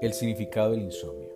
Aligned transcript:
El 0.00 0.12
significado 0.12 0.70
del 0.70 0.82
insomnio. 0.82 1.28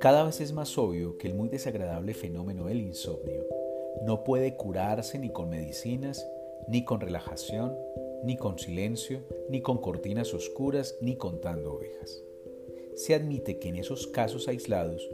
Cada 0.00 0.24
vez 0.24 0.40
es 0.40 0.52
más 0.52 0.78
obvio 0.78 1.18
que 1.18 1.28
el 1.28 1.34
muy 1.34 1.48
desagradable 1.48 2.14
fenómeno 2.14 2.66
del 2.66 2.80
insomnio 2.80 3.44
no 4.04 4.22
puede 4.24 4.56
curarse 4.56 5.18
ni 5.18 5.30
con 5.30 5.50
medicinas, 5.50 6.24
ni 6.68 6.84
con 6.84 7.00
relajación, 7.00 7.76
ni 8.22 8.36
con 8.36 8.58
silencio, 8.58 9.22
ni 9.48 9.62
con 9.62 9.78
cortinas 9.78 10.34
oscuras, 10.34 10.96
ni 11.00 11.16
contando 11.16 11.74
ovejas. 11.74 12.22
Se 12.94 13.14
admite 13.14 13.58
que 13.58 13.68
en 13.68 13.76
esos 13.76 14.06
casos 14.06 14.48
aislados, 14.48 15.08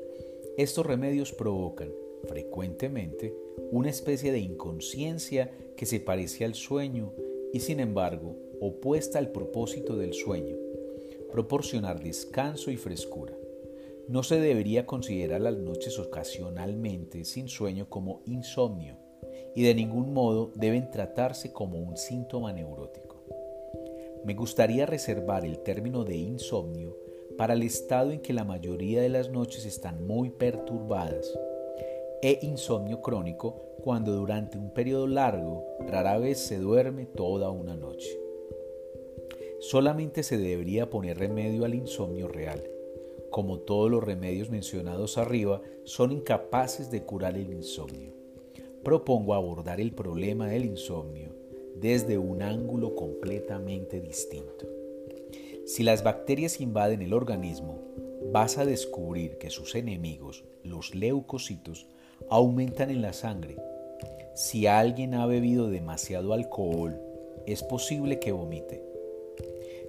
estos 0.57 0.85
remedios 0.85 1.33
provocan, 1.33 1.93
frecuentemente, 2.29 3.34
una 3.70 3.91
especie 3.91 4.32
de 4.32 4.39
inconsciencia 4.39 5.50
que 5.77 5.86
se 5.86 6.00
parece 6.00 6.45
al 6.45 6.54
sueño 6.54 7.12
y 7.52 7.61
sin 7.61 7.80
embargo 7.80 8.36
opuesta 8.61 9.18
al 9.18 9.31
propósito 9.31 9.96
del 9.96 10.14
sueño, 10.14 10.57
proporcionar 11.31 12.03
descanso 12.03 12.71
y 12.71 12.76
frescura. 12.76 13.36
No 14.08 14.22
se 14.22 14.40
debería 14.40 14.86
considerar 14.86 15.40
las 15.40 15.57
noches 15.57 15.98
ocasionalmente 15.98 17.25
sin 17.25 17.48
sueño 17.48 17.89
como 17.89 18.23
insomnio 18.26 18.96
y 19.54 19.62
de 19.62 19.75
ningún 19.75 20.12
modo 20.12 20.53
deben 20.54 20.90
tratarse 20.90 21.53
como 21.53 21.79
un 21.79 21.96
síntoma 21.96 22.53
neurótico. 22.53 23.17
Me 24.25 24.34
gustaría 24.34 24.86
reservar 24.86 25.45
el 25.45 25.59
término 25.59 26.04
de 26.04 26.17
insomnio 26.17 26.96
para 27.36 27.54
el 27.54 27.62
estado 27.62 28.11
en 28.12 28.20
que 28.20 28.32
la 28.32 28.45
mayoría 28.45 29.00
de 29.00 29.09
las 29.09 29.31
noches 29.31 29.64
están 29.64 30.07
muy 30.07 30.31
perturbadas 30.31 31.32
e 32.22 32.39
insomnio 32.42 33.00
crónico 33.00 33.61
cuando 33.83 34.12
durante 34.12 34.56
un 34.56 34.72
periodo 34.72 35.08
largo 35.08 35.64
rara 35.81 36.19
vez 36.19 36.39
se 36.39 36.58
duerme 36.58 37.05
toda 37.05 37.50
una 37.50 37.75
noche. 37.75 38.17
Solamente 39.58 40.22
se 40.22 40.39
debería 40.39 40.89
poner 40.89 41.19
remedio 41.19 41.65
al 41.65 41.75
insomnio 41.75 42.28
real. 42.28 42.62
Como 43.31 43.59
todos 43.59 43.91
los 43.91 44.05
remedios 44.05 44.50
mencionados 44.50 45.19
arriba, 45.19 45.62
son 45.84 46.12
incapaces 46.12 46.91
de 46.91 47.03
curar 47.03 47.37
el 47.37 47.53
insomnio. 47.53 48.12
Propongo 48.84 49.34
abordar 49.34 49.81
el 49.81 49.93
problema 49.93 50.48
del 50.48 50.65
insomnio 50.65 51.34
desde 51.77 52.19
un 52.19 52.43
ángulo 52.43 52.95
completamente 52.95 54.00
distinto. 54.00 54.67
Si 55.65 55.83
las 55.83 56.05
bacterias 56.05 56.61
invaden 56.61 57.03
el 57.03 57.12
organismo, 57.12 57.81
vas 58.33 58.59
a 58.59 58.65
descubrir 58.65 59.39
que 59.39 59.50
sus 59.50 59.75
enemigos, 59.75 60.45
los 60.62 60.95
leucocitos, 60.95 61.87
aumentan 62.28 62.91
en 62.91 63.03
la 63.03 63.12
sangre. 63.12 63.56
Si 64.34 64.67
alguien 64.67 65.15
ha 65.15 65.27
bebido 65.27 65.69
demasiado 65.69 66.33
alcohol, 66.33 67.01
es 67.47 67.62
posible 67.62 68.19
que 68.19 68.33
vomite. 68.33 68.83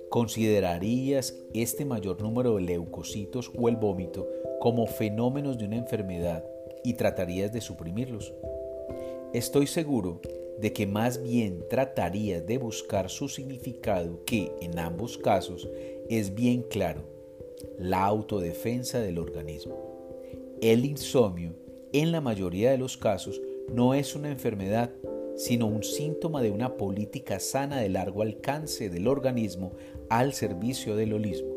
¿Considerarías 0.09 1.35
este 1.53 1.85
mayor 1.85 2.21
número 2.21 2.55
de 2.55 2.61
leucocitos 2.61 3.51
o 3.57 3.67
el 3.67 3.77
vómito 3.77 4.27
como 4.59 4.85
fenómenos 4.85 5.57
de 5.57 5.65
una 5.65 5.77
enfermedad 5.77 6.45
y 6.83 6.93
tratarías 6.93 7.51
de 7.51 7.61
suprimirlos? 7.61 8.33
Estoy 9.33 9.65
seguro 9.65 10.21
de 10.59 10.71
que 10.71 10.85
más 10.85 11.21
bien 11.21 11.65
tratarías 11.69 12.45
de 12.45 12.57
buscar 12.57 13.09
su 13.09 13.27
significado 13.27 14.23
que 14.25 14.51
en 14.61 14.77
ambos 14.77 15.17
casos 15.17 15.67
es 16.09 16.35
bien 16.35 16.61
claro, 16.61 17.01
la 17.79 18.05
autodefensa 18.05 18.99
del 18.99 19.17
organismo. 19.17 19.75
El 20.61 20.85
insomnio, 20.85 21.55
en 21.93 22.11
la 22.11 22.21
mayoría 22.21 22.71
de 22.71 22.77
los 22.77 22.97
casos, 22.97 23.41
no 23.71 23.93
es 23.93 24.15
una 24.15 24.29
enfermedad, 24.29 24.91
sino 25.35 25.67
un 25.67 25.83
síntoma 25.83 26.41
de 26.41 26.51
una 26.51 26.75
política 26.75 27.39
sana 27.39 27.79
de 27.79 27.89
largo 27.89 28.23
alcance 28.23 28.89
del 28.89 29.07
organismo 29.07 29.73
al 30.09 30.33
servicio 30.33 30.95
del 30.95 31.13
holismo. 31.13 31.53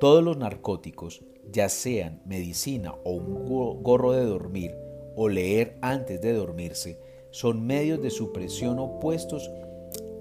Todos 0.00 0.22
los 0.22 0.36
narcóticos, 0.36 1.22
ya 1.50 1.68
sean 1.68 2.20
medicina 2.26 2.94
o 3.04 3.12
un 3.12 3.82
gorro 3.82 4.12
de 4.12 4.24
dormir 4.24 4.74
o 5.16 5.28
leer 5.28 5.78
antes 5.80 6.20
de 6.20 6.32
dormirse, 6.32 7.00
son 7.30 7.66
medios 7.66 8.02
de 8.02 8.10
supresión 8.10 8.78
opuestos 8.78 9.50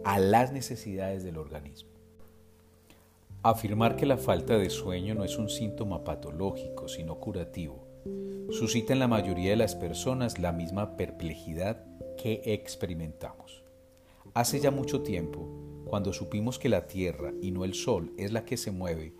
a 0.03 0.19
las 0.19 0.51
necesidades 0.51 1.23
del 1.23 1.37
organismo. 1.37 1.89
Afirmar 3.43 3.95
que 3.95 4.05
la 4.05 4.17
falta 4.17 4.57
de 4.57 4.69
sueño 4.69 5.15
no 5.15 5.23
es 5.23 5.37
un 5.37 5.49
síntoma 5.49 6.03
patológico, 6.03 6.87
sino 6.87 7.19
curativo, 7.19 7.86
suscita 8.49 8.93
en 8.93 8.99
la 8.99 9.07
mayoría 9.07 9.51
de 9.51 9.57
las 9.57 9.75
personas 9.75 10.39
la 10.39 10.51
misma 10.51 10.95
perplejidad 10.95 11.83
que 12.17 12.41
experimentamos. 12.45 13.63
Hace 14.33 14.59
ya 14.59 14.71
mucho 14.71 15.01
tiempo, 15.01 15.47
cuando 15.85 16.13
supimos 16.13 16.59
que 16.59 16.69
la 16.69 16.87
Tierra 16.87 17.33
y 17.41 17.51
no 17.51 17.65
el 17.65 17.73
Sol 17.73 18.13
es 18.17 18.31
la 18.31 18.45
que 18.45 18.57
se 18.57 18.71
mueve, 18.71 19.13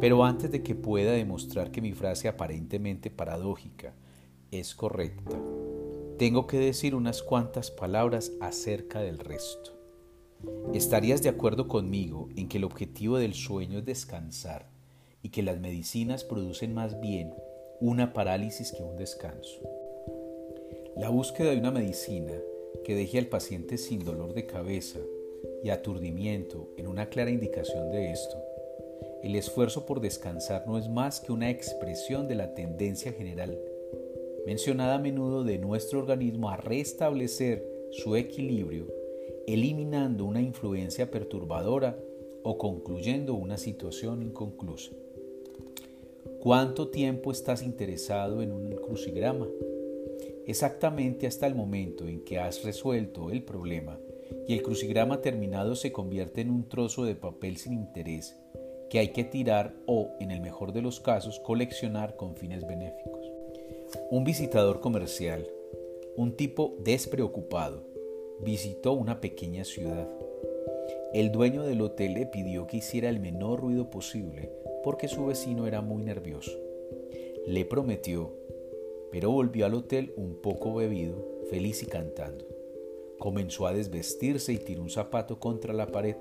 pero 0.00 0.24
antes 0.24 0.50
de 0.50 0.62
que 0.62 0.74
pueda 0.74 1.12
demostrar 1.12 1.70
que 1.70 1.80
mi 1.80 1.92
frase 1.92 2.28
aparentemente 2.28 3.10
paradójica 3.10 3.94
es 4.50 4.74
correcta, 4.74 5.38
tengo 6.18 6.46
que 6.46 6.58
decir 6.58 6.94
unas 6.94 7.22
cuantas 7.22 7.70
palabras 7.70 8.32
acerca 8.40 9.00
del 9.00 9.18
resto. 9.18 9.78
¿Estarías 10.74 11.22
de 11.22 11.28
acuerdo 11.28 11.68
conmigo 11.68 12.28
en 12.36 12.48
que 12.48 12.58
el 12.58 12.64
objetivo 12.64 13.18
del 13.18 13.34
sueño 13.34 13.78
es 13.78 13.84
descansar 13.84 14.68
y 15.22 15.28
que 15.28 15.42
las 15.42 15.60
medicinas 15.60 16.24
producen 16.24 16.74
más 16.74 17.00
bien 17.00 17.32
una 17.80 18.12
parálisis 18.12 18.72
que 18.72 18.82
un 18.82 18.96
descanso? 18.96 19.60
La 20.96 21.08
búsqueda 21.08 21.50
de 21.50 21.58
una 21.58 21.70
medicina 21.70 22.34
que 22.84 22.94
deje 22.94 23.18
al 23.18 23.26
paciente 23.26 23.78
sin 23.78 24.04
dolor 24.04 24.34
de 24.34 24.44
cabeza 24.44 24.98
y 25.64 25.70
aturdimiento 25.70 26.68
en 26.76 26.86
una 26.86 27.08
clara 27.08 27.30
indicación 27.30 27.90
de 27.90 28.12
esto, 28.12 28.36
el 29.22 29.34
esfuerzo 29.34 29.86
por 29.86 30.00
descansar 30.00 30.66
no 30.66 30.76
es 30.76 30.88
más 30.90 31.20
que 31.20 31.32
una 31.32 31.48
expresión 31.48 32.28
de 32.28 32.34
la 32.34 32.54
tendencia 32.54 33.12
general 33.12 33.58
mencionada 34.46 34.96
a 34.96 34.98
menudo 34.98 35.42
de 35.44 35.58
nuestro 35.58 36.00
organismo 36.00 36.50
a 36.50 36.58
restablecer 36.58 37.66
su 37.92 38.16
equilibrio, 38.16 38.86
eliminando 39.46 40.26
una 40.26 40.42
influencia 40.42 41.10
perturbadora 41.10 41.98
o 42.42 42.58
concluyendo 42.58 43.34
una 43.34 43.56
situación 43.56 44.22
inconclusa. 44.22 44.92
¿Cuánto 46.40 46.88
tiempo 46.88 47.32
estás 47.32 47.62
interesado 47.62 48.40
en 48.40 48.50
un 48.50 48.70
crucigrama? 48.76 49.46
Exactamente 50.46 51.26
hasta 51.26 51.46
el 51.46 51.54
momento 51.54 52.08
en 52.08 52.24
que 52.24 52.38
has 52.38 52.64
resuelto 52.64 53.30
el 53.30 53.42
problema 53.42 53.98
y 54.48 54.54
el 54.54 54.62
crucigrama 54.62 55.20
terminado 55.20 55.76
se 55.76 55.92
convierte 55.92 56.40
en 56.40 56.50
un 56.50 56.66
trozo 56.66 57.04
de 57.04 57.14
papel 57.14 57.58
sin 57.58 57.74
interés 57.74 58.36
que 58.88 58.98
hay 58.98 59.08
que 59.08 59.24
tirar 59.24 59.76
o, 59.86 60.16
en 60.18 60.30
el 60.30 60.40
mejor 60.40 60.72
de 60.72 60.80
los 60.80 60.98
casos, 60.98 61.38
coleccionar 61.40 62.16
con 62.16 62.34
fines 62.34 62.66
benéficos. 62.66 63.24
Un 64.10 64.24
visitador 64.24 64.80
comercial, 64.80 65.46
un 66.16 66.36
tipo 66.36 66.74
despreocupado, 66.80 67.84
visitó 68.42 68.92
una 68.94 69.20
pequeña 69.20 69.64
ciudad. 69.64 70.08
El 71.12 71.32
dueño 71.32 71.64
del 71.64 71.80
hotel 71.80 72.14
le 72.14 72.26
pidió 72.26 72.68
que 72.68 72.76
hiciera 72.76 73.08
el 73.08 73.18
menor 73.18 73.60
ruido 73.60 73.90
posible 73.90 74.52
porque 74.84 75.08
su 75.08 75.26
vecino 75.26 75.66
era 75.66 75.80
muy 75.80 76.04
nervioso. 76.04 76.52
Le 77.46 77.64
prometió, 77.64 78.32
pero 79.10 79.32
volvió 79.32 79.66
al 79.66 79.74
hotel 79.74 80.12
un 80.16 80.36
poco 80.36 80.74
bebido, 80.74 81.16
feliz 81.50 81.82
y 81.82 81.86
cantando. 81.86 82.46
Comenzó 83.18 83.66
a 83.66 83.72
desvestirse 83.72 84.52
y 84.52 84.58
tiró 84.58 84.82
un 84.82 84.90
zapato 84.90 85.40
contra 85.40 85.74
la 85.74 85.88
pared. 85.88 86.14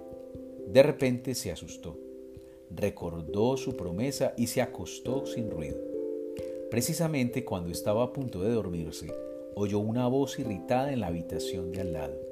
De 0.65 0.81
repente 0.81 1.35
se 1.35 1.51
asustó. 1.51 1.95
Recordó 2.71 3.57
su 3.57 3.77
promesa 3.77 4.33
y 4.37 4.47
se 4.47 4.61
acostó 4.61 5.27
sin 5.27 5.51
ruido. 5.51 5.77
Precisamente 6.71 7.45
cuando 7.45 7.69
estaba 7.69 8.03
a 8.03 8.11
punto 8.11 8.41
de 8.41 8.49
dormirse, 8.49 9.13
oyó 9.53 9.77
una 9.77 10.07
voz 10.07 10.39
irritada 10.39 10.91
en 10.91 10.99
la 10.99 11.07
habitación 11.07 11.71
de 11.71 11.81
al 11.81 11.93
lado. 11.93 12.28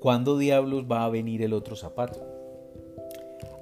¿Cuándo 0.00 0.38
diablos 0.38 0.84
va 0.90 1.04
a 1.04 1.08
venir 1.08 1.42
el 1.42 1.52
otro 1.52 1.76
zapato? 1.76 2.20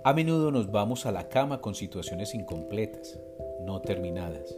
A 0.05 0.13
menudo 0.13 0.51
nos 0.51 0.71
vamos 0.71 1.07
a 1.07 1.13
la 1.13 1.29
cama 1.29 1.61
con 1.61 1.75
situaciones 1.75 2.35
incompletas, 2.35 3.19
no 3.65 3.81
terminadas, 3.81 4.57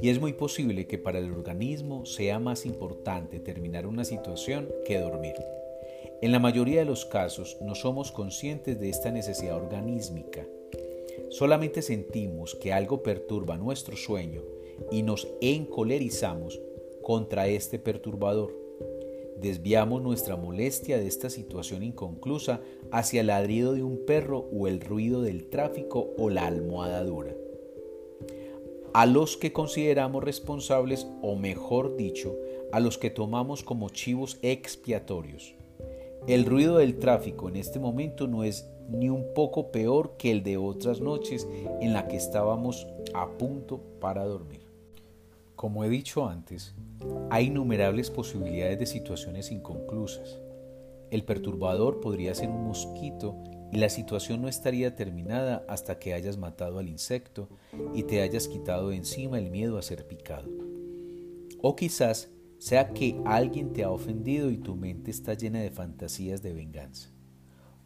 y 0.00 0.08
es 0.10 0.20
muy 0.20 0.32
posible 0.32 0.86
que 0.86 0.98
para 0.98 1.18
el 1.18 1.32
organismo 1.32 2.06
sea 2.06 2.38
más 2.38 2.64
importante 2.66 3.40
terminar 3.40 3.86
una 3.86 4.04
situación 4.04 4.68
que 4.86 4.98
dormir. 4.98 5.34
En 6.22 6.32
la 6.32 6.38
mayoría 6.38 6.80
de 6.80 6.86
los 6.86 7.04
casos 7.04 7.58
no 7.60 7.74
somos 7.74 8.12
conscientes 8.12 8.80
de 8.80 8.88
esta 8.88 9.10
necesidad 9.10 9.56
organísmica 9.56 10.46
Solamente 11.30 11.82
sentimos 11.82 12.54
que 12.54 12.72
algo 12.72 13.02
perturba 13.02 13.58
nuestro 13.58 13.96
sueño 13.96 14.42
y 14.90 15.02
nos 15.02 15.28
encolerizamos 15.40 16.60
contra 17.02 17.48
este 17.48 17.78
perturbador. 17.78 18.67
Desviamos 19.40 20.02
nuestra 20.02 20.36
molestia 20.36 20.98
de 20.98 21.06
esta 21.06 21.30
situación 21.30 21.84
inconclusa 21.84 22.60
hacia 22.90 23.20
el 23.20 23.28
ladrido 23.28 23.72
de 23.72 23.84
un 23.84 24.04
perro 24.04 24.48
o 24.52 24.66
el 24.66 24.80
ruido 24.80 25.22
del 25.22 25.48
tráfico 25.48 26.10
o 26.18 26.28
la 26.28 26.46
almohada 26.46 27.04
dura. 27.04 27.34
A 28.94 29.06
los 29.06 29.36
que 29.36 29.52
consideramos 29.52 30.24
responsables, 30.24 31.06
o 31.22 31.36
mejor 31.36 31.96
dicho, 31.96 32.36
a 32.72 32.80
los 32.80 32.98
que 32.98 33.10
tomamos 33.10 33.62
como 33.62 33.90
chivos 33.90 34.38
expiatorios. 34.42 35.54
El 36.26 36.44
ruido 36.44 36.78
del 36.78 36.98
tráfico 36.98 37.48
en 37.48 37.56
este 37.56 37.78
momento 37.78 38.26
no 38.26 38.42
es 38.42 38.68
ni 38.88 39.08
un 39.08 39.34
poco 39.34 39.70
peor 39.70 40.16
que 40.18 40.32
el 40.32 40.42
de 40.42 40.56
otras 40.56 41.00
noches 41.00 41.46
en 41.80 41.92
la 41.92 42.08
que 42.08 42.16
estábamos 42.16 42.88
a 43.14 43.30
punto 43.38 43.80
para 44.00 44.24
dormir. 44.24 44.67
Como 45.58 45.82
he 45.82 45.88
dicho 45.88 46.28
antes, 46.28 46.72
hay 47.30 47.46
innumerables 47.46 48.12
posibilidades 48.12 48.78
de 48.78 48.86
situaciones 48.86 49.50
inconclusas. 49.50 50.38
El 51.10 51.24
perturbador 51.24 51.98
podría 51.98 52.32
ser 52.36 52.48
un 52.48 52.62
mosquito 52.62 53.34
y 53.72 53.78
la 53.78 53.88
situación 53.88 54.40
no 54.40 54.46
estaría 54.46 54.94
terminada 54.94 55.64
hasta 55.66 55.98
que 55.98 56.14
hayas 56.14 56.36
matado 56.36 56.78
al 56.78 56.88
insecto 56.88 57.48
y 57.92 58.04
te 58.04 58.22
hayas 58.22 58.46
quitado 58.46 58.90
de 58.90 58.98
encima 58.98 59.36
el 59.36 59.50
miedo 59.50 59.78
a 59.78 59.82
ser 59.82 60.06
picado. 60.06 60.48
O 61.60 61.74
quizás 61.74 62.30
sea 62.58 62.90
que 62.90 63.20
alguien 63.24 63.72
te 63.72 63.82
ha 63.82 63.90
ofendido 63.90 64.52
y 64.52 64.58
tu 64.58 64.76
mente 64.76 65.10
está 65.10 65.34
llena 65.34 65.58
de 65.58 65.72
fantasías 65.72 66.40
de 66.40 66.52
venganza. 66.52 67.10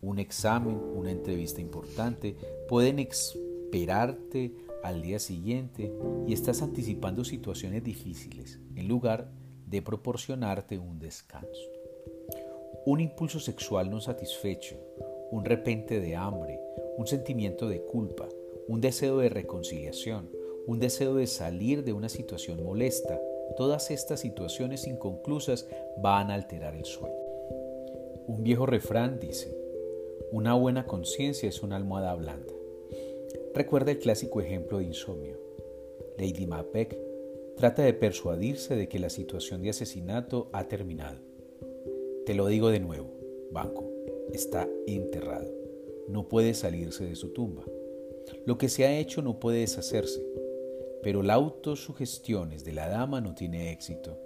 Un 0.03 0.19
examen, 0.19 0.79
una 0.95 1.11
entrevista 1.11 1.63
importante 1.63 2.37
pueden 2.69 2.99
esperarte 2.99 4.55
al 4.83 5.03
día 5.03 5.19
siguiente 5.19 5.93
y 6.27 6.33
estás 6.33 6.63
anticipando 6.63 7.25
situaciones 7.25 7.85
difíciles 7.85 8.61
en 8.77 8.89
lugar 8.89 9.31
de 9.67 9.83
proporcionarte 9.83 10.79
un 10.79 10.99
descanso. 10.99 11.71
Un 12.85 13.01
impulso 13.01 13.41
sexual 13.41 13.91
no 13.91 14.01
satisfecho, 14.01 14.77
un 15.31 15.45
repente 15.45 16.01
de 16.01 16.17
hambre, 16.17 16.61
un 16.99 17.07
sentimiento 17.07 17.69
de 17.69 17.83
culpa, 17.83 18.29
un 18.69 18.81
deseo 18.81 19.19
de 19.19 19.29
reconciliación, 19.29 20.31
un 20.67 20.79
deseo 20.79 21.15
de 21.15 21.27
salir 21.27 21.85
de 21.85 21.93
una 21.93 22.09
situación 22.09 22.63
molesta, 22.63 23.21
todas 23.57 23.91
estas 23.91 24.21
situaciones 24.21 24.87
inconclusas 24.87 25.69
van 25.99 26.31
a 26.31 26.35
alterar 26.35 26.75
el 26.75 26.85
sueño. 26.85 27.17
Un 28.27 28.43
viejo 28.45 28.67
refrán 28.67 29.19
dice, 29.19 29.57
una 30.31 30.55
buena 30.55 30.87
conciencia 30.87 31.49
es 31.49 31.63
una 31.63 31.77
almohada 31.77 32.15
blanda. 32.15 32.53
Recuerda 33.55 33.91
el 33.91 33.99
clásico 33.99 34.41
ejemplo 34.41 34.79
de 34.79 34.85
insomnio. 34.85 35.39
Lady 36.17 36.47
Macbeth 36.47 36.97
trata 37.57 37.83
de 37.83 37.93
persuadirse 37.93 38.77
de 38.77 38.89
que 38.89 38.99
la 38.99 39.11
situación 39.11 39.63
de 39.63 39.71
asesinato 39.71 40.49
ha 40.53 40.69
terminado. 40.69 41.19
Te 42.25 42.35
lo 42.35 42.47
digo 42.47 42.71
de 42.71 42.81
nuevo, 42.81 43.11
Banco, 43.51 43.91
está 44.33 44.67
enterrado. 44.87 45.53
No 46.09 46.29
puede 46.29 46.55
salirse 46.55 47.05
de 47.05 47.15
su 47.15 47.35
tumba. 47.35 47.65
Lo 48.47 48.57
que 48.57 48.71
se 48.71 48.87
ha 48.87 48.99
hecho 48.99 49.21
no 49.21 49.39
puede 49.39 49.61
deshacerse. 49.61 50.25
Pero 51.03 51.23
la 51.23 51.35
autosugestiones 51.35 52.65
de 52.65 52.73
la 52.73 52.89
dama 52.89 53.21
no 53.21 53.35
tiene 53.35 53.71
éxito. 53.71 54.19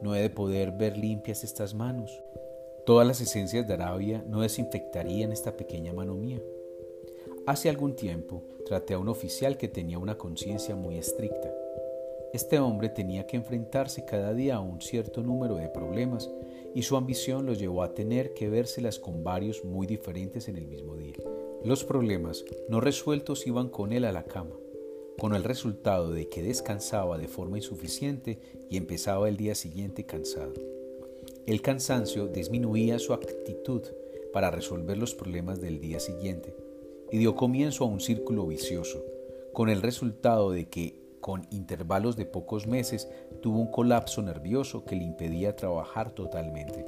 No 0.00 0.16
he 0.16 0.22
de 0.22 0.30
poder 0.30 0.72
ver 0.72 0.96
limpias 0.96 1.44
estas 1.44 1.74
manos. 1.74 2.10
Todas 2.86 3.06
las 3.06 3.20
esencias 3.20 3.66
de 3.68 3.74
Arabia 3.74 4.24
no 4.26 4.40
desinfectarían 4.40 5.32
esta 5.32 5.56
pequeña 5.56 5.92
mano 5.92 6.14
mía. 6.14 6.40
Hace 7.50 7.68
algún 7.68 7.96
tiempo 7.96 8.44
traté 8.64 8.94
a 8.94 9.00
un 9.00 9.08
oficial 9.08 9.56
que 9.56 9.66
tenía 9.66 9.98
una 9.98 10.16
conciencia 10.16 10.76
muy 10.76 10.98
estricta. 10.98 11.52
Este 12.32 12.60
hombre 12.60 12.90
tenía 12.90 13.26
que 13.26 13.36
enfrentarse 13.36 14.04
cada 14.04 14.32
día 14.32 14.54
a 14.54 14.60
un 14.60 14.80
cierto 14.80 15.20
número 15.24 15.56
de 15.56 15.68
problemas 15.68 16.30
y 16.76 16.82
su 16.82 16.96
ambición 16.96 17.46
lo 17.46 17.54
llevó 17.54 17.82
a 17.82 17.92
tener 17.92 18.34
que 18.34 18.48
vérselas 18.48 19.00
con 19.00 19.24
varios 19.24 19.64
muy 19.64 19.88
diferentes 19.88 20.46
en 20.46 20.58
el 20.58 20.68
mismo 20.68 20.94
día. 20.94 21.16
Los 21.64 21.82
problemas 21.82 22.44
no 22.68 22.80
resueltos 22.80 23.44
iban 23.48 23.68
con 23.68 23.92
él 23.92 24.04
a 24.04 24.12
la 24.12 24.22
cama 24.22 24.54
con 25.18 25.34
el 25.34 25.42
resultado 25.42 26.12
de 26.12 26.28
que 26.28 26.44
descansaba 26.44 27.18
de 27.18 27.26
forma 27.26 27.58
insuficiente 27.58 28.38
y 28.70 28.76
empezaba 28.76 29.28
el 29.28 29.36
día 29.36 29.56
siguiente 29.56 30.06
cansado. 30.06 30.54
El 31.46 31.62
cansancio 31.62 32.28
disminuía 32.28 33.00
su 33.00 33.12
actitud 33.12 33.82
para 34.32 34.52
resolver 34.52 34.96
los 34.96 35.16
problemas 35.16 35.60
del 35.60 35.80
día 35.80 35.98
siguiente 35.98 36.54
y 37.10 37.18
dio 37.18 37.34
comienzo 37.34 37.84
a 37.84 37.88
un 37.88 38.00
círculo 38.00 38.46
vicioso, 38.46 39.04
con 39.52 39.68
el 39.68 39.82
resultado 39.82 40.50
de 40.50 40.68
que, 40.68 41.00
con 41.20 41.46
intervalos 41.50 42.16
de 42.16 42.26
pocos 42.26 42.66
meses, 42.66 43.08
tuvo 43.40 43.58
un 43.58 43.70
colapso 43.70 44.22
nervioso 44.22 44.84
que 44.84 44.96
le 44.96 45.04
impedía 45.04 45.56
trabajar 45.56 46.12
totalmente. 46.12 46.86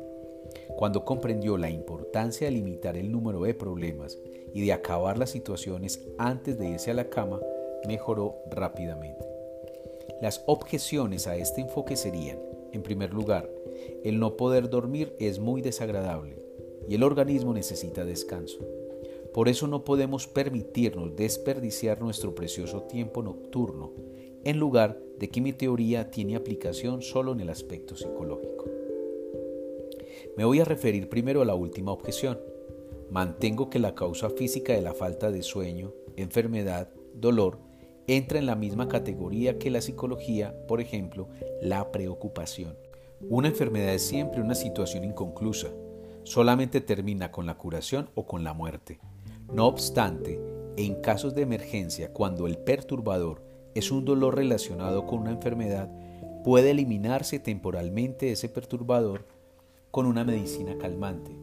Cuando 0.77 1.05
comprendió 1.05 1.57
la 1.57 1.71
importancia 1.71 2.47
de 2.47 2.53
limitar 2.53 2.97
el 2.97 3.11
número 3.11 3.43
de 3.43 3.55
problemas 3.55 4.19
y 4.55 4.65
de 4.65 4.73
acabar 4.73 5.19
las 5.19 5.31
situaciones 5.31 6.05
antes 6.19 6.59
de 6.59 6.71
irse 6.71 6.91
a 6.91 6.95
la 6.95 7.09
cama, 7.09 7.41
mejoró 7.87 8.37
rápidamente. 8.51 9.27
Las 10.21 10.43
objeciones 10.47 11.27
a 11.27 11.37
este 11.37 11.63
enfoque 11.63 11.97
serían, 11.97 12.39
en 12.73 12.83
primer 12.83 13.13
lugar, 13.13 13.51
el 14.05 14.19
no 14.19 14.37
poder 14.37 14.71
dormir 14.71 15.15
es 15.19 15.39
muy 15.39 15.63
desagradable 15.63 16.37
y 16.89 16.95
el 16.95 17.03
organismo 17.03 17.53
necesita 17.55 18.05
descanso. 18.05 18.59
Por 19.35 19.49
eso 19.49 19.67
no 19.67 19.85
podemos 19.85 20.27
permitirnos 20.27 21.17
desperdiciar 21.17 22.01
nuestro 22.01 22.35
precioso 22.35 22.83
tiempo 22.83 23.23
nocturno, 23.23 23.93
en 24.45 24.59
lugar 24.59 25.01
de 25.19 25.31
que 25.31 25.41
mi 25.41 25.53
teoría 25.53 26.11
tiene 26.11 26.37
aplicación 26.37 27.01
solo 27.01 27.33
en 27.33 27.41
el 27.41 27.49
aspecto 27.49 27.97
psicológico. 27.97 28.67
Me 30.37 30.45
voy 30.45 30.61
a 30.61 30.65
referir 30.65 31.09
primero 31.09 31.43
a 31.43 31.45
la 31.45 31.55
última 31.55 31.93
objeción. 31.93 32.41
Mantengo 33.11 33.71
que 33.71 33.79
la 33.79 33.95
causa 33.95 34.31
física 34.31 34.73
de 34.73 34.83
la 34.83 34.95
falta 34.95 35.31
de 35.31 35.43
sueño, 35.43 35.93
enfermedad, 36.17 36.91
dolor, 37.15 37.59
entra 38.07 38.39
en 38.39 38.47
la 38.47 38.57
misma 38.57 38.89
categoría 38.89 39.59
que 39.59 39.71
la 39.71 39.81
psicología, 39.81 40.55
por 40.67 40.81
ejemplo, 40.81 41.29
la 41.61 41.93
preocupación. 41.93 42.77
Una 43.29 43.49
enfermedad 43.49 43.95
es 43.95 44.03
siempre 44.03 44.41
una 44.41 44.55
situación 44.55 45.05
inconclusa, 45.05 45.69
solamente 46.25 46.81
termina 46.81 47.31
con 47.31 47.47
la 47.47 47.57
curación 47.57 48.11
o 48.15 48.27
con 48.27 48.45
la 48.45 48.53
muerte. 48.53 48.99
No 49.55 49.67
obstante, 49.67 50.41
en 50.77 51.01
casos 51.03 51.35
de 51.35 51.43
emergencia, 51.43 52.13
cuando 52.13 52.47
el 52.47 52.57
perturbador 52.57 53.43
es 53.75 53.91
un 53.91 54.05
dolor 54.05 54.37
relacionado 54.37 55.07
con 55.07 55.21
una 55.21 55.33
enfermedad, 55.33 55.91
puede 56.43 56.71
eliminarse 56.71 57.39
temporalmente 57.39 58.33
ese 58.33 58.49
perturbador 58.49 59.27
con 59.91 60.07
una 60.07 60.25
medicina 60.25 60.79
calmante. 60.79 61.37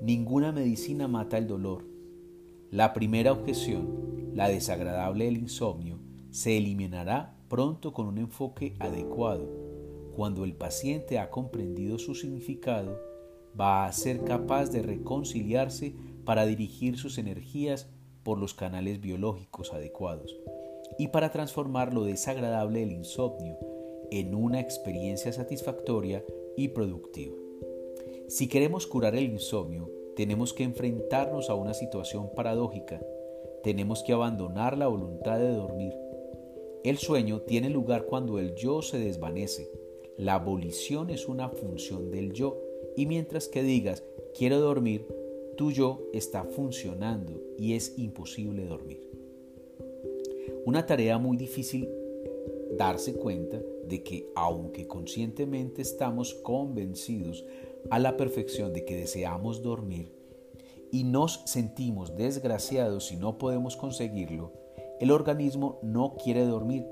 Ninguna 0.00 0.50
medicina 0.52 1.08
mata 1.08 1.36
el 1.36 1.46
dolor. 1.46 1.84
La 2.70 2.92
primera 2.92 3.32
objeción 3.32 4.32
la 4.36 4.48
desagradable 4.48 5.24
del 5.24 5.38
insomnio 5.38 5.98
se 6.30 6.58
eliminará 6.58 7.38
pronto 7.48 7.94
con 7.94 8.06
un 8.06 8.18
enfoque 8.18 8.76
adecuado. 8.78 9.48
Cuando 10.14 10.44
el 10.44 10.54
paciente 10.54 11.18
ha 11.18 11.30
comprendido 11.30 11.98
su 11.98 12.14
significado, 12.14 13.00
va 13.58 13.86
a 13.86 13.92
ser 13.92 14.24
capaz 14.24 14.70
de 14.70 14.82
reconciliarse 14.82 15.94
para 16.24 16.46
dirigir 16.46 16.98
sus 16.98 17.18
energías 17.18 17.88
por 18.22 18.38
los 18.38 18.54
canales 18.54 19.00
biológicos 19.00 19.72
adecuados 19.72 20.36
y 20.98 21.08
para 21.08 21.30
transformar 21.30 21.94
lo 21.94 22.04
desagradable 22.04 22.80
del 22.80 22.92
insomnio 22.92 23.56
en 24.10 24.34
una 24.34 24.60
experiencia 24.60 25.32
satisfactoria 25.32 26.24
y 26.56 26.68
productiva. 26.68 27.36
Si 28.28 28.48
queremos 28.48 28.86
curar 28.86 29.14
el 29.14 29.24
insomnio, 29.24 29.90
tenemos 30.16 30.52
que 30.52 30.64
enfrentarnos 30.64 31.50
a 31.50 31.54
una 31.54 31.74
situación 31.74 32.30
paradójica 32.34 33.00
tenemos 33.66 34.04
que 34.04 34.12
abandonar 34.12 34.78
la 34.78 34.86
voluntad 34.86 35.40
de 35.40 35.48
dormir. 35.48 35.92
El 36.84 36.98
sueño 36.98 37.40
tiene 37.40 37.68
lugar 37.68 38.06
cuando 38.06 38.38
el 38.38 38.54
yo 38.54 38.80
se 38.80 38.96
desvanece. 38.96 39.68
La 40.16 40.34
abolición 40.34 41.10
es 41.10 41.26
una 41.26 41.48
función 41.48 42.12
del 42.12 42.32
yo 42.32 42.62
y 42.96 43.06
mientras 43.06 43.48
que 43.48 43.62
digas 43.62 44.02
quiero 44.36 44.60
dormir, 44.60 45.06
tu 45.56 45.70
yo 45.70 46.08
está 46.12 46.44
funcionando 46.44 47.40
y 47.58 47.74
es 47.74 47.98
imposible 47.98 48.64
dormir. 48.66 49.00
Una 50.64 50.84
tarea 50.84 51.18
muy 51.18 51.36
difícil 51.36 51.88
darse 52.76 53.14
cuenta 53.14 53.60
de 53.88 54.02
que 54.02 54.28
aunque 54.34 54.86
conscientemente 54.86 55.82
estamos 55.82 56.34
convencidos 56.34 57.44
a 57.90 57.98
la 57.98 58.16
perfección 58.16 58.72
de 58.72 58.84
que 58.84 58.96
deseamos 58.96 59.62
dormir, 59.62 60.16
y 60.90 61.04
nos 61.04 61.42
sentimos 61.46 62.16
desgraciados 62.16 63.06
si 63.06 63.16
no 63.16 63.38
podemos 63.38 63.76
conseguirlo, 63.76 64.52
el 65.00 65.10
organismo 65.10 65.78
no 65.82 66.16
quiere 66.22 66.44
dormir, 66.44 66.86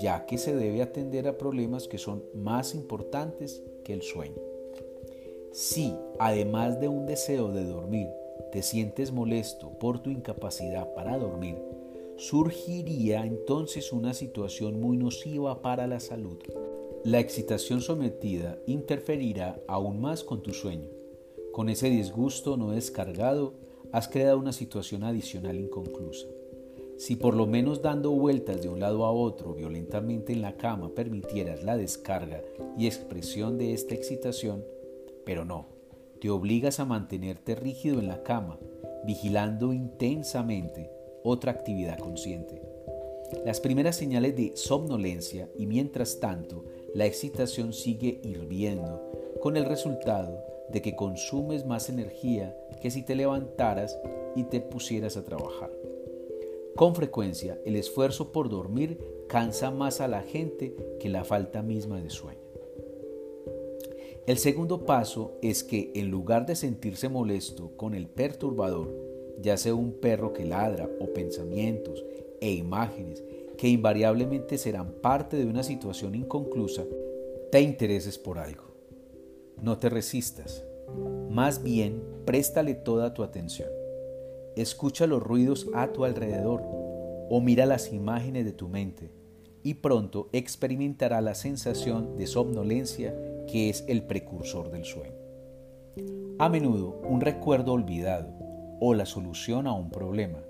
ya 0.00 0.26
que 0.26 0.38
se 0.38 0.54
debe 0.54 0.82
atender 0.82 1.28
a 1.28 1.36
problemas 1.36 1.88
que 1.88 1.98
son 1.98 2.24
más 2.34 2.74
importantes 2.74 3.62
que 3.84 3.92
el 3.92 4.02
sueño. 4.02 4.55
Si, 5.56 5.94
además 6.18 6.80
de 6.80 6.88
un 6.88 7.06
deseo 7.06 7.50
de 7.50 7.64
dormir, 7.64 8.10
te 8.52 8.60
sientes 8.60 9.10
molesto 9.10 9.70
por 9.78 10.00
tu 10.00 10.10
incapacidad 10.10 10.92
para 10.92 11.16
dormir, 11.16 11.56
surgiría 12.16 13.24
entonces 13.24 13.90
una 13.90 14.12
situación 14.12 14.78
muy 14.82 14.98
nociva 14.98 15.62
para 15.62 15.86
la 15.86 16.00
salud. 16.00 16.36
La 17.04 17.20
excitación 17.20 17.80
sometida 17.80 18.58
interferirá 18.66 19.58
aún 19.66 19.98
más 19.98 20.24
con 20.24 20.42
tu 20.42 20.52
sueño 20.52 20.90
con 21.56 21.70
ese 21.70 21.88
disgusto 21.88 22.58
no 22.58 22.72
descargado, 22.72 23.54
has 23.90 24.08
creado 24.08 24.38
una 24.38 24.52
situación 24.52 25.04
adicional 25.04 25.58
inconclusa. 25.58 26.26
Si 26.98 27.16
por 27.16 27.34
lo 27.34 27.46
menos 27.46 27.80
dando 27.80 28.10
vueltas 28.10 28.60
de 28.60 28.68
un 28.68 28.78
lado 28.78 29.06
a 29.06 29.10
otro 29.10 29.54
violentamente 29.54 30.34
en 30.34 30.42
la 30.42 30.58
cama 30.58 30.90
permitieras 30.94 31.64
la 31.64 31.78
descarga 31.78 32.42
y 32.76 32.86
expresión 32.86 33.56
de 33.56 33.72
esta 33.72 33.94
excitación, 33.94 34.66
pero 35.26 35.44
no, 35.44 35.66
te 36.20 36.30
obligas 36.30 36.80
a 36.80 36.86
mantenerte 36.86 37.56
rígido 37.56 37.98
en 37.98 38.06
la 38.06 38.22
cama, 38.22 38.58
vigilando 39.04 39.74
intensamente 39.74 40.90
otra 41.22 41.52
actividad 41.52 41.98
consciente. 41.98 42.62
Las 43.44 43.60
primeras 43.60 43.96
señales 43.96 44.36
de 44.36 44.56
somnolencia 44.56 45.50
y 45.58 45.66
mientras 45.66 46.20
tanto 46.20 46.64
la 46.94 47.06
excitación 47.06 47.72
sigue 47.72 48.20
hirviendo, 48.22 49.02
con 49.42 49.56
el 49.56 49.64
resultado 49.64 50.42
de 50.70 50.80
que 50.80 50.96
consumes 50.96 51.66
más 51.66 51.88
energía 51.88 52.56
que 52.80 52.90
si 52.90 53.02
te 53.02 53.16
levantaras 53.16 53.98
y 54.36 54.44
te 54.44 54.60
pusieras 54.60 55.16
a 55.16 55.24
trabajar. 55.24 55.70
Con 56.76 56.94
frecuencia, 56.94 57.58
el 57.64 57.74
esfuerzo 57.76 58.32
por 58.32 58.48
dormir 58.48 58.98
cansa 59.28 59.70
más 59.70 60.00
a 60.00 60.08
la 60.08 60.22
gente 60.22 60.76
que 61.00 61.08
la 61.08 61.24
falta 61.24 61.62
misma 61.62 62.00
de 62.00 62.10
sueño. 62.10 62.45
El 64.26 64.38
segundo 64.38 64.84
paso 64.86 65.38
es 65.40 65.62
que 65.62 65.92
en 65.94 66.10
lugar 66.10 66.46
de 66.46 66.56
sentirse 66.56 67.08
molesto 67.08 67.76
con 67.76 67.94
el 67.94 68.08
perturbador, 68.08 68.92
ya 69.40 69.56
sea 69.56 69.76
un 69.76 69.92
perro 69.92 70.32
que 70.32 70.44
ladra 70.44 70.90
o 70.98 71.12
pensamientos 71.12 72.04
e 72.40 72.50
imágenes 72.52 73.22
que 73.56 73.68
invariablemente 73.68 74.58
serán 74.58 74.94
parte 75.00 75.36
de 75.36 75.46
una 75.46 75.62
situación 75.62 76.16
inconclusa, 76.16 76.84
te 77.52 77.60
intereses 77.60 78.18
por 78.18 78.40
algo. 78.40 78.64
No 79.62 79.78
te 79.78 79.90
resistas, 79.90 80.64
más 81.30 81.62
bien 81.62 82.02
préstale 82.24 82.74
toda 82.74 83.14
tu 83.14 83.22
atención. 83.22 83.68
Escucha 84.56 85.06
los 85.06 85.22
ruidos 85.22 85.68
a 85.72 85.92
tu 85.92 86.04
alrededor 86.04 86.62
o 86.64 87.40
mira 87.40 87.64
las 87.64 87.92
imágenes 87.92 88.44
de 88.44 88.52
tu 88.52 88.68
mente 88.68 89.12
y 89.62 89.74
pronto 89.74 90.28
experimentará 90.32 91.20
la 91.20 91.34
sensación 91.36 92.16
de 92.16 92.26
somnolencia 92.26 93.14
que 93.46 93.68
es 93.70 93.84
el 93.88 94.02
precursor 94.02 94.70
del 94.70 94.84
sueño. 94.84 95.14
A 96.38 96.48
menudo 96.48 97.00
un 97.08 97.20
recuerdo 97.20 97.72
olvidado 97.72 98.28
o 98.80 98.94
la 98.94 99.06
solución 99.06 99.66
a 99.66 99.72
un 99.72 99.90
problema 99.90 100.42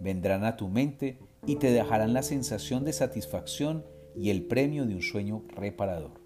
vendrán 0.00 0.44
a 0.44 0.56
tu 0.56 0.68
mente 0.68 1.18
y 1.46 1.56
te 1.56 1.70
dejarán 1.70 2.12
la 2.12 2.22
sensación 2.22 2.84
de 2.84 2.92
satisfacción 2.92 3.84
y 4.16 4.30
el 4.30 4.42
premio 4.44 4.86
de 4.86 4.94
un 4.94 5.02
sueño 5.02 5.44
reparador. 5.48 6.20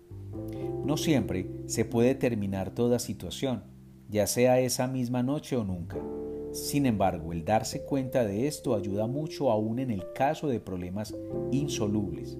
No 0.84 0.96
siempre 0.96 1.50
se 1.66 1.84
puede 1.84 2.14
terminar 2.14 2.74
toda 2.74 2.98
situación, 2.98 3.64
ya 4.08 4.26
sea 4.26 4.60
esa 4.60 4.86
misma 4.86 5.22
noche 5.22 5.56
o 5.56 5.64
nunca. 5.64 5.98
Sin 6.52 6.86
embargo, 6.86 7.32
el 7.32 7.44
darse 7.44 7.84
cuenta 7.84 8.24
de 8.24 8.46
esto 8.46 8.74
ayuda 8.74 9.06
mucho 9.06 9.50
aún 9.50 9.78
en 9.78 9.90
el 9.90 10.12
caso 10.12 10.48
de 10.48 10.60
problemas 10.60 11.14
insolubles. 11.50 12.38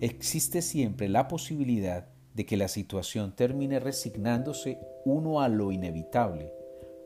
Existe 0.00 0.60
siempre 0.60 1.08
la 1.08 1.28
posibilidad 1.28 2.11
de 2.34 2.46
que 2.46 2.56
la 2.56 2.68
situación 2.68 3.34
termine 3.36 3.80
resignándose 3.80 4.78
uno 5.04 5.40
a 5.40 5.48
lo 5.48 5.72
inevitable, 5.72 6.52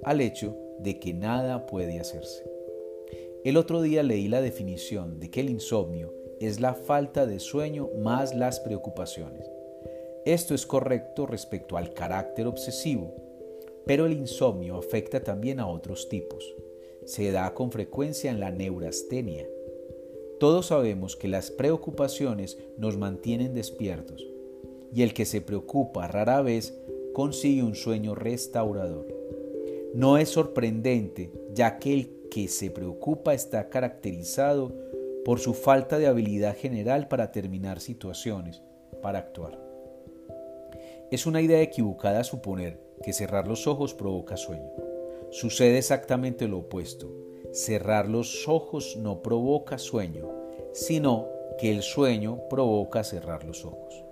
al 0.04 0.20
hecho 0.20 0.56
de 0.78 0.98
que 0.98 1.14
nada 1.14 1.66
puede 1.66 1.98
hacerse. 1.98 2.44
El 3.44 3.56
otro 3.56 3.80
día 3.82 4.02
leí 4.02 4.28
la 4.28 4.40
definición 4.40 5.20
de 5.20 5.30
que 5.30 5.40
el 5.40 5.50
insomnio 5.50 6.12
es 6.40 6.60
la 6.60 6.74
falta 6.74 7.26
de 7.26 7.40
sueño 7.40 7.88
más 7.98 8.34
las 8.34 8.60
preocupaciones. 8.60 9.48
Esto 10.24 10.54
es 10.54 10.66
correcto 10.66 11.26
respecto 11.26 11.76
al 11.76 11.94
carácter 11.94 12.46
obsesivo, 12.46 13.14
pero 13.86 14.06
el 14.06 14.12
insomnio 14.12 14.76
afecta 14.76 15.22
también 15.22 15.60
a 15.60 15.68
otros 15.68 16.08
tipos. 16.08 16.54
Se 17.04 17.30
da 17.30 17.54
con 17.54 17.70
frecuencia 17.70 18.30
en 18.30 18.40
la 18.40 18.50
neurastenia. 18.50 19.46
Todos 20.40 20.66
sabemos 20.66 21.14
que 21.14 21.28
las 21.28 21.52
preocupaciones 21.52 22.58
nos 22.76 22.98
mantienen 22.98 23.54
despiertos, 23.54 24.26
y 24.96 25.02
el 25.02 25.12
que 25.12 25.26
se 25.26 25.42
preocupa 25.42 26.08
rara 26.08 26.40
vez 26.40 26.74
consigue 27.12 27.62
un 27.62 27.74
sueño 27.74 28.14
restaurador. 28.14 29.06
No 29.92 30.16
es 30.16 30.30
sorprendente, 30.30 31.30
ya 31.52 31.78
que 31.78 31.92
el 31.92 32.28
que 32.30 32.48
se 32.48 32.70
preocupa 32.70 33.34
está 33.34 33.68
caracterizado 33.68 34.72
por 35.22 35.38
su 35.38 35.52
falta 35.52 35.98
de 35.98 36.06
habilidad 36.06 36.56
general 36.56 37.08
para 37.08 37.30
terminar 37.30 37.80
situaciones, 37.80 38.62
para 39.02 39.18
actuar. 39.18 39.60
Es 41.10 41.26
una 41.26 41.42
idea 41.42 41.60
equivocada 41.60 42.24
suponer 42.24 42.80
que 43.02 43.12
cerrar 43.12 43.46
los 43.46 43.66
ojos 43.66 43.92
provoca 43.92 44.38
sueño. 44.38 44.70
Sucede 45.30 45.76
exactamente 45.76 46.48
lo 46.48 46.60
opuesto. 46.60 47.12
Cerrar 47.52 48.08
los 48.08 48.48
ojos 48.48 48.96
no 48.96 49.20
provoca 49.20 49.76
sueño, 49.76 50.26
sino 50.72 51.28
que 51.58 51.70
el 51.70 51.82
sueño 51.82 52.48
provoca 52.48 53.04
cerrar 53.04 53.44
los 53.44 53.62
ojos. 53.66 54.05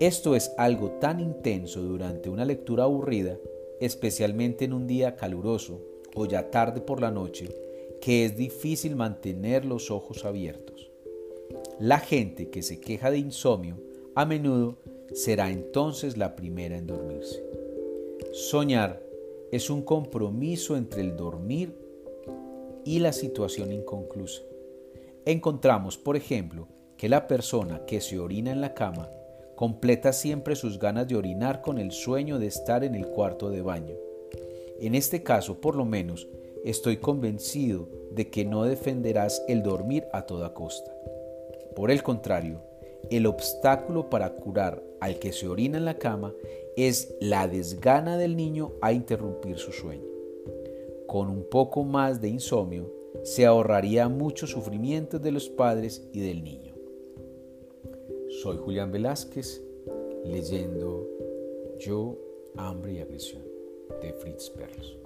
Esto 0.00 0.34
es 0.34 0.54
algo 0.56 0.92
tan 0.92 1.20
intenso 1.20 1.82
durante 1.82 2.30
una 2.30 2.46
lectura 2.46 2.84
aburrida, 2.84 3.36
especialmente 3.80 4.64
en 4.64 4.72
un 4.72 4.86
día 4.86 5.14
caluroso 5.14 5.82
o 6.14 6.24
ya 6.24 6.50
tarde 6.50 6.80
por 6.80 7.02
la 7.02 7.10
noche, 7.10 7.54
que 8.00 8.24
es 8.24 8.34
difícil 8.34 8.96
mantener 8.96 9.66
los 9.66 9.90
ojos 9.90 10.24
abiertos. 10.24 10.90
La 11.78 11.98
gente 11.98 12.48
que 12.48 12.62
se 12.62 12.80
queja 12.80 13.10
de 13.10 13.18
insomnio 13.18 13.76
a 14.14 14.24
menudo 14.24 14.78
será 15.12 15.50
entonces 15.50 16.16
la 16.16 16.34
primera 16.34 16.78
en 16.78 16.86
dormirse. 16.86 17.44
Soñar 18.32 19.02
es 19.52 19.68
un 19.68 19.82
compromiso 19.82 20.78
entre 20.78 21.02
el 21.02 21.14
dormir 21.14 21.76
y 22.86 23.00
la 23.00 23.12
situación 23.12 23.70
inconclusa. 23.70 24.40
Encontramos, 25.26 25.98
por 25.98 26.16
ejemplo, 26.16 26.68
que 26.96 27.10
la 27.10 27.26
persona 27.26 27.84
que 27.84 28.00
se 28.00 28.18
orina 28.18 28.50
en 28.50 28.62
la 28.62 28.72
cama 28.72 29.10
completa 29.60 30.14
siempre 30.14 30.56
sus 30.56 30.78
ganas 30.78 31.06
de 31.06 31.16
orinar 31.16 31.60
con 31.60 31.76
el 31.76 31.92
sueño 31.92 32.38
de 32.38 32.46
estar 32.46 32.82
en 32.82 32.94
el 32.94 33.08
cuarto 33.08 33.50
de 33.50 33.60
baño. 33.60 33.94
En 34.80 34.94
este 34.94 35.22
caso, 35.22 35.60
por 35.60 35.76
lo 35.76 35.84
menos, 35.84 36.26
estoy 36.64 36.96
convencido 36.96 37.86
de 38.10 38.30
que 38.30 38.46
no 38.46 38.64
defenderás 38.64 39.44
el 39.48 39.62
dormir 39.62 40.06
a 40.14 40.22
toda 40.22 40.54
costa. 40.54 40.90
Por 41.76 41.90
el 41.90 42.02
contrario, 42.02 42.62
el 43.10 43.26
obstáculo 43.26 44.08
para 44.08 44.30
curar 44.30 44.82
al 44.98 45.18
que 45.18 45.30
se 45.30 45.46
orina 45.46 45.76
en 45.76 45.84
la 45.84 45.98
cama 45.98 46.32
es 46.78 47.14
la 47.20 47.46
desgana 47.46 48.16
del 48.16 48.36
niño 48.36 48.72
a 48.80 48.94
interrumpir 48.94 49.58
su 49.58 49.72
sueño. 49.72 50.08
Con 51.06 51.28
un 51.28 51.44
poco 51.44 51.84
más 51.84 52.22
de 52.22 52.30
insomnio, 52.30 52.90
se 53.24 53.44
ahorraría 53.44 54.08
mucho 54.08 54.46
sufrimiento 54.46 55.18
de 55.18 55.32
los 55.32 55.50
padres 55.50 56.08
y 56.14 56.20
del 56.20 56.42
niño. 56.42 56.69
Soy 58.42 58.56
Julián 58.56 58.90
Velázquez 58.90 59.62
leyendo 60.24 61.06
Yo, 61.78 62.16
Hambre 62.56 62.94
y 62.94 62.98
Agresión 63.00 63.42
de 64.00 64.14
Fritz 64.14 64.48
Perls. 64.48 64.96